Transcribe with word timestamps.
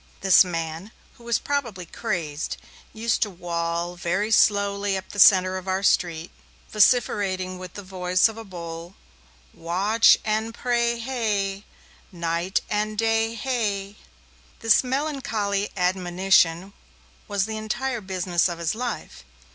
This 0.21 0.43
man, 0.43 0.89
who 1.19 1.23
was 1.23 1.37
probably 1.37 1.85
crazed, 1.85 2.57
used 2.91 3.21
to 3.21 3.29
wall 3.29 3.95
very 3.95 4.31
slowly 4.31 4.97
up 4.97 5.09
the 5.09 5.19
centre 5.19 5.59
of 5.59 5.67
our 5.67 5.83
street, 5.83 6.31
vociferating 6.71 7.59
with 7.59 7.75
the 7.75 7.83
voice 7.83 8.27
of 8.27 8.35
a 8.35 8.43
bull, 8.43 8.95
Wa 9.53 9.91
a 9.91 9.95
atch 9.99 10.17
and 10.25 10.55
pray 10.55 10.97
hay! 10.97 11.65
Night 12.11 12.61
and 12.67 12.97
day 12.97 13.35
hay! 13.35 13.95
This 14.61 14.83
melancholy 14.83 15.69
admonition 15.77 16.73
was 17.27 17.45
the 17.45 17.57
entire 17.57 18.01
business 18.01 18.49
of 18.49 18.57
his 18.57 18.73
life. 18.73 19.23